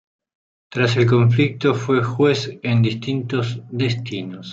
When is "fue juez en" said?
1.75-2.81